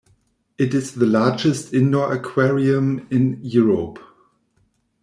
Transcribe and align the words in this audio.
It 0.57 0.73
is 0.73 0.95
the 0.95 1.05
largest 1.05 1.75
indoor 1.75 2.11
aquarium 2.11 3.05
in 3.11 3.39
Europe. 3.43 3.99